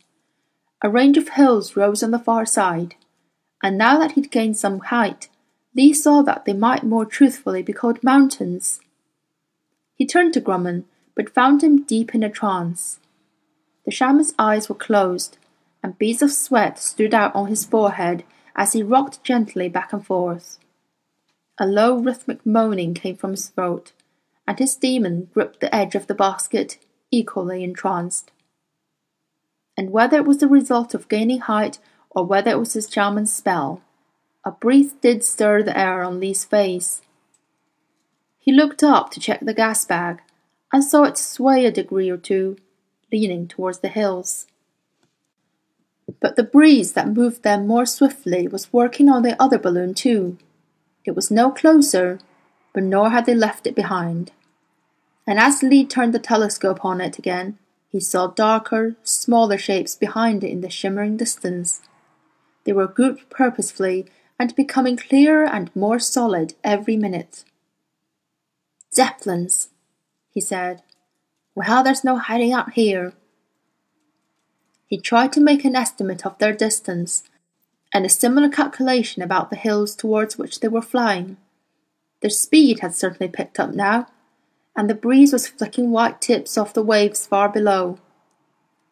A 0.82 0.90
range 0.90 1.16
of 1.16 1.28
hills 1.28 1.76
rose 1.76 2.02
on 2.02 2.10
the 2.10 2.18
far 2.18 2.44
side, 2.44 2.96
and 3.62 3.78
now 3.78 4.00
that 4.00 4.12
he'd 4.12 4.32
gained 4.32 4.56
some 4.56 4.80
height, 4.80 5.28
Lee 5.76 5.92
saw 5.92 6.22
that 6.22 6.44
they 6.44 6.52
might 6.52 6.82
more 6.82 7.06
truthfully 7.06 7.62
be 7.62 7.72
called 7.72 8.02
mountains. 8.02 8.80
He 9.94 10.06
turned 10.06 10.34
to 10.34 10.40
Grumman, 10.40 10.86
but 11.14 11.32
found 11.32 11.62
him 11.62 11.84
deep 11.84 12.16
in 12.16 12.24
a 12.24 12.28
trance. 12.28 12.98
The 13.84 13.92
shaman's 13.92 14.34
eyes 14.40 14.68
were 14.68 14.74
closed, 14.74 15.38
and 15.84 15.96
beads 15.98 16.20
of 16.20 16.32
sweat 16.32 16.80
stood 16.80 17.14
out 17.14 17.32
on 17.36 17.46
his 17.46 17.64
forehead 17.64 18.24
as 18.58 18.72
he 18.72 18.82
rocked 18.82 19.22
gently 19.22 19.68
back 19.68 19.92
and 19.92 20.04
forth. 20.04 20.58
A 21.58 21.66
low 21.66 21.96
rhythmic 21.96 22.44
moaning 22.44 22.92
came 22.92 23.16
from 23.16 23.30
his 23.30 23.48
throat, 23.48 23.92
and 24.48 24.58
his 24.58 24.74
daemon 24.74 25.30
gripped 25.32 25.60
the 25.60 25.72
edge 25.72 25.94
of 25.94 26.08
the 26.08 26.14
basket, 26.14 26.76
equally 27.12 27.62
entranced. 27.62 28.32
And 29.76 29.90
whether 29.90 30.16
it 30.16 30.26
was 30.26 30.38
the 30.38 30.48
result 30.48 30.92
of 30.92 31.08
gaining 31.08 31.38
height 31.38 31.78
or 32.10 32.24
whether 32.24 32.50
it 32.50 32.58
was 32.58 32.72
his 32.72 32.90
shaman's 32.90 33.32
spell, 33.32 33.80
a 34.44 34.50
breeze 34.50 34.92
did 34.92 35.22
stir 35.22 35.62
the 35.62 35.78
air 35.78 36.02
on 36.02 36.18
Lee's 36.18 36.44
face. 36.44 37.02
He 38.38 38.50
looked 38.50 38.82
up 38.82 39.12
to 39.12 39.20
check 39.20 39.38
the 39.40 39.54
gas 39.54 39.84
bag 39.84 40.20
and 40.72 40.82
saw 40.82 41.04
it 41.04 41.16
sway 41.16 41.64
a 41.64 41.70
degree 41.70 42.10
or 42.10 42.16
two, 42.16 42.56
leaning 43.12 43.46
towards 43.46 43.78
the 43.78 43.88
hills. 43.88 44.48
But 46.20 46.36
the 46.36 46.42
breeze 46.42 46.92
that 46.94 47.08
moved 47.08 47.42
them 47.42 47.66
more 47.66 47.86
swiftly 47.86 48.48
was 48.48 48.72
working 48.72 49.08
on 49.08 49.22
the 49.22 49.40
other 49.40 49.58
balloon 49.58 49.94
too. 49.94 50.38
It 51.04 51.14
was 51.14 51.30
no 51.30 51.50
closer, 51.50 52.18
but 52.72 52.82
nor 52.82 53.10
had 53.10 53.26
they 53.26 53.34
left 53.34 53.66
it 53.66 53.74
behind. 53.74 54.32
And 55.26 55.38
as 55.38 55.62
Lee 55.62 55.84
turned 55.84 56.14
the 56.14 56.18
telescope 56.18 56.84
on 56.84 57.00
it 57.00 57.18
again, 57.18 57.58
he 57.90 58.00
saw 58.00 58.28
darker, 58.28 58.96
smaller 59.02 59.58
shapes 59.58 59.94
behind 59.94 60.44
it 60.44 60.50
in 60.50 60.60
the 60.60 60.70
shimmering 60.70 61.16
distance. 61.16 61.80
They 62.64 62.72
were 62.72 62.86
grouped 62.86 63.30
purposefully 63.30 64.06
and 64.38 64.54
becoming 64.54 64.96
clearer 64.96 65.44
and 65.44 65.74
more 65.74 65.98
solid 65.98 66.54
every 66.62 66.96
minute. 66.96 67.44
Zeppelins, 68.94 69.68
he 70.30 70.40
said. 70.40 70.82
Well, 71.54 71.82
there's 71.82 72.04
no 72.04 72.16
hiding 72.16 72.52
out 72.52 72.74
here. 72.74 73.12
He 74.88 74.98
tried 74.98 75.34
to 75.34 75.40
make 75.40 75.66
an 75.66 75.76
estimate 75.76 76.24
of 76.24 76.38
their 76.38 76.54
distance 76.54 77.22
and 77.92 78.06
a 78.06 78.08
similar 78.08 78.48
calculation 78.48 79.22
about 79.22 79.50
the 79.50 79.56
hills 79.56 79.94
towards 79.94 80.38
which 80.38 80.60
they 80.60 80.68
were 80.68 80.82
flying. 80.82 81.36
Their 82.22 82.30
speed 82.30 82.80
had 82.80 82.94
certainly 82.94 83.30
picked 83.30 83.60
up 83.60 83.74
now, 83.74 84.06
and 84.74 84.88
the 84.88 84.94
breeze 84.94 85.32
was 85.32 85.46
flicking 85.46 85.90
white 85.90 86.22
tips 86.22 86.56
off 86.56 86.72
the 86.72 86.82
waves 86.82 87.26
far 87.26 87.50
below. 87.50 87.98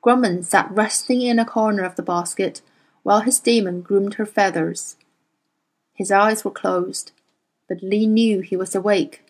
Grumman 0.05 0.45
sat 0.45 0.71
resting 0.71 1.23
in 1.23 1.39
a 1.39 1.47
corner 1.47 1.83
of 1.83 1.97
the 1.97 2.03
basket 2.03 2.61
while 3.03 3.21
his 3.21 3.41
daemon 3.41 3.81
groomed 3.81 4.15
her 4.15 4.27
feathers. 4.27 4.97
His 5.95 6.13
eyes 6.13 6.45
were 6.45 6.51
closed, 6.51 7.13
but 7.69 7.83
Lee 7.83 8.07
knew 8.07 8.41
he 8.41 8.57
was 8.57 8.75
awake. 8.75 9.23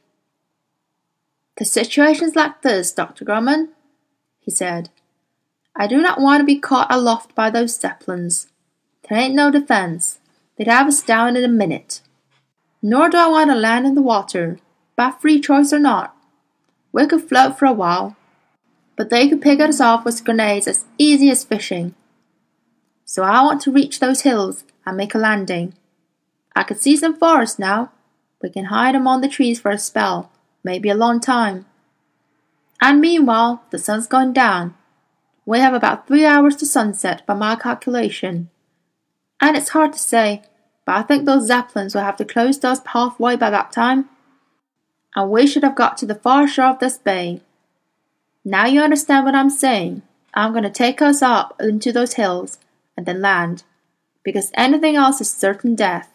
The 1.58 1.64
situation's 1.64 2.34
like 2.34 2.62
this, 2.62 2.90
Dr. 2.90 3.24
Grumman, 3.24 3.68
he 4.40 4.50
said. 4.50 4.90
I 5.78 5.86
do 5.86 6.00
not 6.00 6.20
want 6.20 6.40
to 6.40 6.44
be 6.44 6.58
caught 6.58 6.92
aloft 6.92 7.34
by 7.34 7.50
those 7.50 7.78
Zeppelins. 7.78 8.48
There 9.08 9.18
ain't 9.18 9.34
no 9.34 9.50
defence. 9.50 10.18
They'd 10.56 10.68
have 10.68 10.88
us 10.88 11.02
down 11.02 11.36
in 11.36 11.44
a 11.44 11.48
minute. 11.48 12.00
Nor 12.82 13.10
do 13.10 13.18
I 13.18 13.26
want 13.26 13.50
to 13.50 13.56
land 13.56 13.86
in 13.86 13.94
the 13.94 14.02
water, 14.02 14.58
by 14.96 15.10
free 15.10 15.40
choice 15.40 15.72
or 15.72 15.78
not. 15.78 16.16
We 16.92 17.06
could 17.06 17.28
float 17.28 17.58
for 17.58 17.66
a 17.66 17.74
while, 17.74 18.16
but 18.96 19.10
they 19.10 19.28
could 19.28 19.42
pick 19.42 19.60
us 19.60 19.80
off 19.80 20.04
with 20.04 20.24
grenades 20.24 20.66
as 20.66 20.86
easy 20.96 21.30
as 21.30 21.44
fishing. 21.44 21.94
So 23.04 23.22
I 23.22 23.42
want 23.42 23.60
to 23.62 23.72
reach 23.72 24.00
those 24.00 24.22
hills 24.22 24.64
and 24.86 24.96
make 24.96 25.14
a 25.14 25.18
landing. 25.18 25.74
I 26.54 26.62
could 26.62 26.80
see 26.80 26.96
some 26.96 27.18
forest 27.18 27.58
now. 27.58 27.92
We 28.40 28.48
can 28.48 28.66
hide 28.66 28.94
among 28.94 29.20
the 29.20 29.28
trees 29.28 29.60
for 29.60 29.70
a 29.70 29.78
spell, 29.78 30.30
maybe 30.64 30.88
a 30.88 30.94
long 30.94 31.20
time. 31.20 31.66
And 32.80 33.00
meanwhile, 33.00 33.62
the 33.70 33.78
sun's 33.78 34.06
going 34.06 34.32
down. 34.32 34.74
We 35.46 35.60
have 35.60 35.74
about 35.74 36.08
three 36.08 36.26
hours 36.26 36.56
to 36.56 36.66
sunset 36.66 37.24
by 37.24 37.34
my 37.34 37.54
calculation. 37.54 38.50
And 39.40 39.56
it's 39.56 39.70
hard 39.70 39.92
to 39.92 39.98
say, 39.98 40.42
but 40.84 40.96
I 40.96 41.02
think 41.02 41.24
those 41.24 41.46
Zeppelins 41.46 41.94
will 41.94 42.02
have 42.02 42.16
to 42.16 42.24
close 42.24 42.62
us 42.64 42.80
halfway 42.84 43.36
by 43.36 43.50
that 43.50 43.70
time. 43.70 44.08
And 45.14 45.30
we 45.30 45.46
should 45.46 45.62
have 45.62 45.76
got 45.76 45.96
to 45.98 46.06
the 46.06 46.16
far 46.16 46.48
shore 46.48 46.66
of 46.66 46.80
this 46.80 46.98
bay. 46.98 47.42
Now 48.44 48.66
you 48.66 48.80
understand 48.80 49.24
what 49.24 49.36
I'm 49.36 49.50
saying. 49.50 50.02
I'm 50.34 50.52
going 50.52 50.64
to 50.64 50.70
take 50.70 51.00
us 51.00 51.22
up 51.22 51.54
into 51.60 51.92
those 51.92 52.14
hills 52.14 52.58
and 52.96 53.06
then 53.06 53.22
land, 53.22 53.62
because 54.22 54.50
anything 54.54 54.96
else 54.96 55.20
is 55.20 55.30
certain 55.30 55.74
death. 55.74 56.10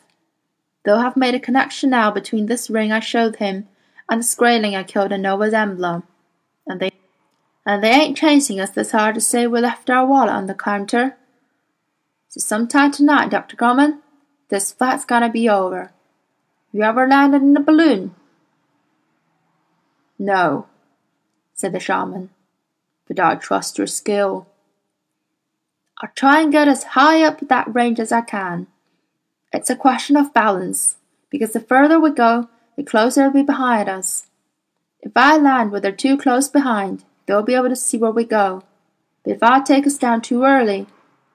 They'll 0.83 0.99
have 0.99 1.15
made 1.15 1.35
a 1.35 1.39
connection 1.39 1.89
now 1.89 2.11
between 2.11 2.47
this 2.47 2.69
ring 2.69 2.91
I 2.91 2.99
showed 2.99 3.37
him 3.37 3.67
and 4.09 4.21
the 4.21 4.25
Skraeling 4.25 4.75
I 4.75 4.83
killed 4.83 5.11
in 5.11 5.21
Nova 5.21 5.49
Zembla. 5.49 6.03
And 6.67 6.79
they 6.79 6.91
and 7.65 7.83
they 7.83 7.91
ain't 7.91 8.17
chasing 8.17 8.59
us 8.59 8.71
this 8.71 8.91
hard 8.91 9.15
to 9.15 9.21
say 9.21 9.47
we 9.47 9.59
left 9.59 9.89
our 9.89 10.05
wallet 10.05 10.33
on 10.33 10.47
the 10.47 10.55
counter. 10.55 11.15
So 12.29 12.39
sometime 12.39 12.91
tonight, 12.91 13.29
Dr. 13.29 13.55
Grumman, 13.55 13.99
this 14.49 14.71
fight's 14.71 15.05
gonna 15.05 15.29
be 15.29 15.47
over. 15.49 15.91
You 16.71 16.83
ever 16.83 17.07
landed 17.07 17.41
in 17.41 17.55
a 17.57 17.61
balloon? 17.61 18.15
No, 20.17 20.67
said 21.53 21.73
the 21.73 21.79
shaman, 21.79 22.29
but 23.07 23.19
I 23.19 23.35
trust 23.35 23.77
your 23.77 23.87
skill. 23.87 24.47
I'll 26.01 26.11
try 26.15 26.41
and 26.41 26.51
get 26.51 26.67
as 26.67 26.83
high 26.83 27.23
up 27.23 27.39
that 27.41 27.73
range 27.73 27.99
as 27.99 28.11
I 28.11 28.21
can. 28.21 28.67
It's 29.53 29.69
a 29.69 29.75
question 29.75 30.15
of 30.15 30.33
balance, 30.33 30.95
because 31.29 31.51
the 31.53 31.59
further 31.59 31.99
we 31.99 32.11
go, 32.11 32.49
the 32.77 32.83
closer 32.83 33.23
they'll 33.23 33.31
be 33.31 33.43
behind 33.43 33.89
us. 33.89 34.27
If 35.01 35.11
I 35.15 35.37
land 35.37 35.71
where 35.71 35.81
they're 35.81 35.91
too 35.91 36.17
close 36.17 36.47
behind, 36.47 37.03
they'll 37.25 37.43
be 37.43 37.55
able 37.55 37.69
to 37.69 37.75
see 37.75 37.97
where 37.97 38.11
we 38.11 38.25
go. 38.25 38.63
But 39.23 39.33
if 39.33 39.43
I 39.43 39.61
take 39.61 39.85
us 39.85 39.97
down 39.97 40.21
too 40.21 40.43
early, 40.43 40.87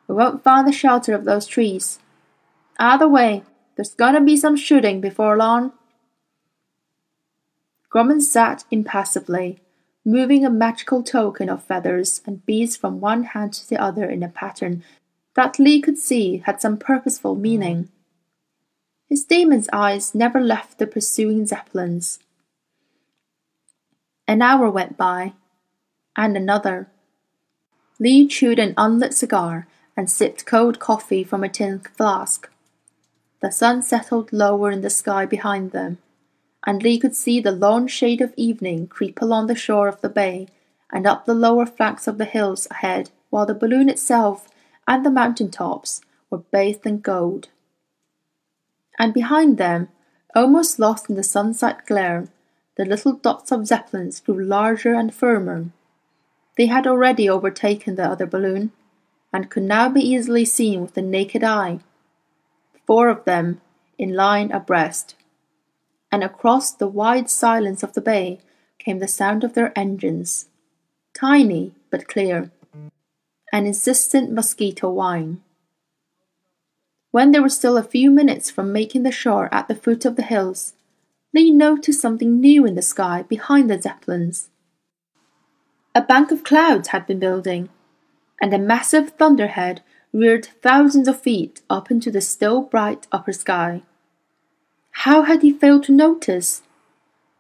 we 0.09 0.14
won't 0.14 0.43
find 0.43 0.66
the 0.66 0.73
shelter 0.73 1.14
of 1.14 1.25
those 1.25 1.47
trees. 1.47 1.99
Either 2.78 3.09
way, 3.09 3.43
there's 3.76 3.95
gonna 3.95 4.21
be 4.21 4.37
some 4.37 4.57
shooting 4.57 5.00
before 5.00 5.37
long. 5.37 5.73
Grumman 7.93 8.21
sat 8.21 8.64
impassively, 8.71 9.61
moving 10.05 10.45
a 10.45 10.50
magical 10.50 11.02
token 11.02 11.49
of 11.49 11.64
feathers 11.64 12.21
and 12.26 12.45
beads 12.45 12.76
from 12.76 13.00
one 13.00 13.25
hand 13.25 13.52
to 13.55 13.69
the 13.69 13.81
other 13.81 14.05
in 14.09 14.23
a 14.23 14.28
pattern 14.28 14.83
that 15.37 15.59
Lee 15.59 15.81
could 15.81 15.99
see 15.99 16.38
had 16.47 16.61
some 16.61 16.78
purposeful 16.78 17.37
meaning. 17.37 17.90
His 19.09 19.25
daemon's 19.25 19.69
eyes 19.73 20.14
never 20.14 20.40
left 20.40 20.78
the 20.78 20.87
pursuing 20.87 21.47
zeppelins. 21.47 22.19
An 24.26 24.43
hour 24.43 24.69
went 24.71 24.97
by, 24.97 25.35
and 26.16 26.37
another. 26.37 26.88
Lee 27.99 28.26
chewed 28.26 28.58
an 28.58 28.75
unlit 28.76 29.14
cigar 29.14 29.66
and 29.96 30.11
sipped 30.11 30.46
cold 30.46 30.78
coffee 30.78 31.25
from 31.25 31.44
a 31.44 31.49
tin 31.49 31.80
flask. 31.80 32.50
The 33.40 33.50
sun 33.50 33.82
settled 33.82 34.32
lower 34.32 34.70
in 34.70 34.80
the 34.80 34.90
sky 34.90 35.26
behind 35.26 35.73
them, 35.73 35.99
and 36.66 36.82
Lee 36.82 36.99
could 36.99 37.14
see 37.14 37.40
the 37.40 37.52
long 37.52 37.87
shade 37.87 38.20
of 38.20 38.35
evening 38.37 38.87
creep 38.88 39.20
along 39.20 39.46
the 39.46 39.54
shore 39.54 39.88
of 39.88 40.00
the 40.00 40.08
bay 40.08 40.49
and 40.92 41.06
up 41.06 41.25
the 41.25 41.35
lower 41.35 41.66
flanks 41.66 42.06
of 42.06 42.18
the 42.18 42.25
hills 42.25 42.66
ahead, 42.70 43.11
while 43.30 43.46
the 43.46 43.54
balloon 43.54 43.88
itself 43.88 44.49
and 44.87 45.04
the 45.04 45.11
mountain 45.11 45.50
tops 45.50 46.00
were 46.30 46.38
bathed 46.38 46.87
in 46.87 47.00
gold. 47.00 47.49
And 48.99 49.12
behind 49.12 49.58
them, 49.58 49.88
almost 50.35 50.78
lost 50.78 51.08
in 51.08 51.16
the 51.16 51.23
sunset 51.23 51.87
glare, 51.87 52.28
the 52.76 52.85
little 52.85 53.12
dots 53.12 53.50
of 53.50 53.66
zeppelins 53.66 54.20
grew 54.20 54.42
larger 54.42 54.94
and 54.94 55.12
firmer. 55.12 55.66
They 56.56 56.66
had 56.66 56.86
already 56.86 57.28
overtaken 57.28 57.96
the 57.96 58.08
other 58.08 58.26
balloon, 58.26 58.72
and 59.32 59.50
could 59.50 59.64
now 59.64 59.88
be 59.88 60.00
easily 60.00 60.44
seen 60.44 60.80
with 60.80 60.94
the 60.94 61.02
naked 61.02 61.44
eye. 61.44 61.80
Four 62.86 63.08
of 63.08 63.25
them 63.25 63.60
in 63.98 64.14
line 64.14 64.50
abreast, 64.52 65.14
and 66.10 66.25
across 66.25 66.70
the 66.70 66.86
wide 66.86 67.28
silence 67.28 67.82
of 67.82 67.92
the 67.92 68.00
bay 68.00 68.40
came 68.78 69.00
the 69.00 69.08
sound 69.08 69.44
of 69.44 69.54
their 69.54 69.76
engines, 69.76 70.48
tiny 71.14 71.75
but 71.90 72.08
clear, 72.08 72.50
an 73.52 73.66
insistent 73.66 74.32
mosquito 74.32 74.90
whine. 74.90 75.42
When 77.10 77.32
they 77.32 77.40
were 77.40 77.48
still 77.48 77.76
a 77.76 77.82
few 77.82 78.10
minutes 78.10 78.50
from 78.50 78.72
making 78.72 79.02
the 79.02 79.10
shore 79.10 79.48
at 79.52 79.68
the 79.68 79.75
foot 79.75 80.04
of 80.04 80.16
the 80.16 80.22
hills, 80.22 80.75
Lee 81.34 81.50
noticed 81.50 82.00
something 82.00 82.40
new 82.40 82.64
in 82.64 82.75
the 82.75 82.82
sky 82.82 83.22
behind 83.22 83.70
the 83.70 83.80
zeppelins. 83.80 84.48
A 85.96 86.02
bank 86.02 86.30
of 86.30 86.44
clouds 86.44 86.88
had 86.88 87.06
been 87.06 87.18
building, 87.18 87.70
and 88.38 88.52
a 88.52 88.58
massive 88.58 89.12
thunderhead 89.12 89.80
reared 90.12 90.44
thousands 90.60 91.08
of 91.08 91.22
feet 91.22 91.62
up 91.70 91.90
into 91.90 92.10
the 92.10 92.20
still 92.20 92.60
bright 92.60 93.06
upper 93.10 93.32
sky. 93.32 93.80
How 94.90 95.22
had 95.22 95.40
he 95.40 95.54
failed 95.54 95.84
to 95.84 95.92
notice? 95.92 96.60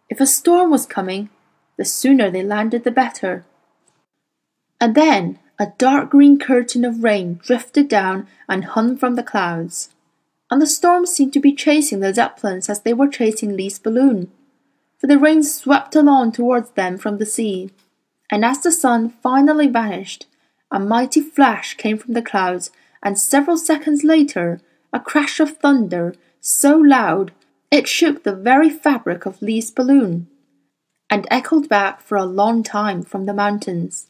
If 0.08 0.20
a 0.20 0.26
storm 0.26 0.70
was 0.70 0.86
coming, 0.86 1.28
the 1.76 1.84
sooner 1.84 2.30
they 2.30 2.42
landed 2.42 2.84
the 2.84 2.90
better. 2.90 3.44
And 4.80 4.94
then 4.94 5.38
a 5.58 5.74
dark 5.76 6.08
green 6.08 6.38
curtain 6.38 6.86
of 6.86 7.04
rain 7.04 7.38
drifted 7.42 7.88
down 7.88 8.26
and 8.48 8.64
hung 8.64 8.96
from 8.96 9.16
the 9.16 9.22
clouds 9.22 9.90
and 10.50 10.62
the 10.62 10.66
storm 10.66 11.06
seemed 11.06 11.32
to 11.32 11.40
be 11.40 11.52
chasing 11.52 12.00
the 12.00 12.14
Zeppelins 12.14 12.68
as 12.68 12.80
they 12.80 12.94
were 12.94 13.08
chasing 13.08 13.56
Lee's 13.56 13.78
balloon, 13.78 14.30
for 14.98 15.06
the 15.06 15.18
rain 15.18 15.42
swept 15.42 15.96
along 15.96 16.32
towards 16.32 16.70
them 16.70 16.96
from 16.96 17.18
the 17.18 17.26
sea, 17.26 17.70
and 18.30 18.44
as 18.44 18.60
the 18.60 18.72
sun 18.72 19.10
finally 19.22 19.68
vanished, 19.68 20.26
a 20.70 20.80
mighty 20.80 21.20
flash 21.20 21.74
came 21.74 21.98
from 21.98 22.14
the 22.14 22.22
clouds, 22.22 22.70
and 23.02 23.18
several 23.18 23.56
seconds 23.56 24.02
later, 24.02 24.60
a 24.92 25.00
crash 25.00 25.40
of 25.40 25.58
thunder 25.58 26.14
so 26.40 26.76
loud 26.76 27.32
it 27.70 27.88
shook 27.88 28.22
the 28.22 28.34
very 28.34 28.70
fabric 28.70 29.26
of 29.26 29.42
Lee's 29.42 29.70
balloon, 29.70 30.28
and 31.10 31.26
echoed 31.30 31.68
back 31.68 32.00
for 32.00 32.16
a 32.16 32.24
long 32.24 32.62
time 32.62 33.02
from 33.02 33.26
the 33.26 33.34
mountains. 33.34 34.06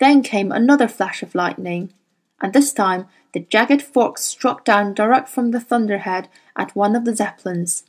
Then 0.00 0.22
came 0.22 0.52
another 0.52 0.88
flash 0.88 1.22
of 1.22 1.34
lightning, 1.34 1.92
and 2.40 2.52
this 2.52 2.72
time 2.72 3.06
the 3.32 3.40
jagged 3.40 3.82
fork 3.82 4.18
struck 4.18 4.64
down 4.64 4.94
direct 4.94 5.28
from 5.28 5.50
the 5.50 5.60
thunderhead 5.60 6.28
at 6.56 6.74
one 6.76 6.94
of 6.94 7.04
the 7.04 7.14
zeppelins. 7.14 7.84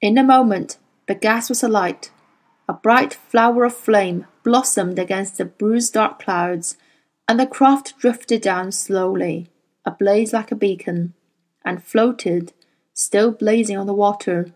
In 0.00 0.18
a 0.18 0.24
moment 0.24 0.78
the 1.06 1.14
gas 1.14 1.48
was 1.48 1.62
alight. 1.62 2.10
A 2.68 2.72
bright 2.72 3.14
flower 3.14 3.64
of 3.64 3.76
flame 3.76 4.26
blossomed 4.42 4.98
against 4.98 5.38
the 5.38 5.44
bruised 5.44 5.94
dark 5.94 6.18
clouds, 6.18 6.76
and 7.28 7.38
the 7.38 7.46
craft 7.46 7.98
drifted 7.98 8.42
down 8.42 8.72
slowly, 8.72 9.48
ablaze 9.84 10.32
like 10.32 10.50
a 10.50 10.56
beacon, 10.56 11.14
and 11.64 11.82
floated, 11.82 12.52
still 12.92 13.30
blazing 13.30 13.76
on 13.76 13.86
the 13.86 13.94
water. 13.94 14.52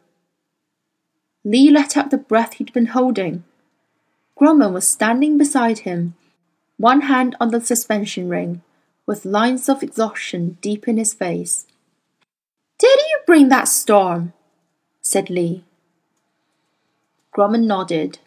Lee 1.45 1.71
let 1.71 1.97
out 1.97 2.11
the 2.11 2.19
breath 2.19 2.55
he'd 2.55 2.73
been 2.73 2.87
holding. 2.87 3.45
Grumman 4.39 4.73
was 4.73 4.89
standing 4.89 5.39
beside 5.39 5.81
him, 5.81 6.15
one 6.77 7.03
hand 7.03 7.37
on 7.41 7.51
the 7.51 7.61
suspension 7.61 8.29
ring, 8.29 8.63
with 9.07 9.25
lines 9.25 9.69
of 9.69 9.83
exhaustion 9.83 10.59
deep 10.61 10.89
in 10.89 10.97
his 10.97 11.15
face. 11.15 11.67
Did 12.79 12.99
you 12.99 13.21
bring 13.27 13.49
that 13.51 13.69
storm? 13.69 14.33
said 15.01 15.31
Lee. 15.31 15.65
Grumman 17.41 17.65
nodded. 17.65 18.19